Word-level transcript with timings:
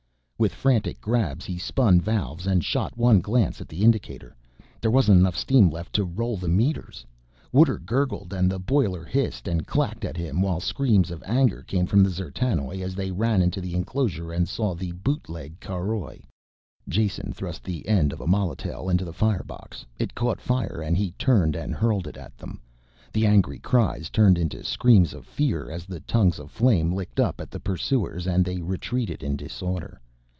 With 0.41 0.55
frantic 0.55 0.99
grabs 0.99 1.45
he 1.45 1.59
spun 1.59 2.01
valves 2.01 2.47
and 2.47 2.63
shot 2.65 2.97
one 2.97 3.19
glance 3.21 3.61
at 3.61 3.67
the 3.67 3.83
indicator: 3.83 4.35
there 4.81 4.89
wasn't 4.89 5.19
enough 5.19 5.37
steam 5.37 5.69
left 5.69 5.93
to 5.93 6.03
roll 6.03 6.35
the 6.35 6.47
meters. 6.47 7.05
Water 7.53 7.77
gurgled 7.77 8.33
and 8.33 8.49
the 8.51 8.57
boiler 8.57 9.05
hissed 9.05 9.47
and 9.47 9.67
clacked 9.67 10.03
at 10.03 10.17
him 10.17 10.41
while 10.41 10.59
screams 10.59 11.11
of 11.11 11.21
anger 11.27 11.61
came 11.61 11.85
from 11.85 12.01
the 12.03 12.09
D'zertanoj 12.09 12.81
as 12.81 12.95
they 12.95 13.11
ran 13.11 13.43
into 13.43 13.61
the 13.61 13.75
enclosure 13.75 14.31
and 14.33 14.49
saw 14.49 14.73
the 14.73 14.93
bootleg 14.93 15.59
caroj. 15.59 16.23
Jason 16.89 17.31
thrust 17.31 17.63
the 17.63 17.87
end 17.87 18.11
of 18.11 18.19
a 18.19 18.25
molotail 18.25 18.89
into 18.89 19.05
the 19.05 19.13
firebox; 19.13 19.85
it 19.99 20.15
caught 20.15 20.41
fire 20.41 20.81
and 20.83 20.97
he 20.97 21.11
turned 21.19 21.55
and 21.55 21.75
hurled 21.75 22.07
it 22.07 22.17
at 22.17 22.35
them. 22.39 22.59
The 23.13 23.27
angry 23.27 23.59
cries 23.59 24.09
turned 24.09 24.39
into 24.39 24.63
screams 24.63 25.13
of 25.13 25.27
fear 25.27 25.69
as 25.69 25.85
the 25.85 25.99
tongues 25.99 26.39
of 26.39 26.49
flame 26.49 26.91
licked 26.91 27.19
up 27.19 27.39
at 27.39 27.51
the 27.51 27.59
pursuers 27.59 28.25
and 28.25 28.43
they 28.43 28.59
retreated 28.59 29.21
in 29.21 29.35
disorder. 29.35 30.01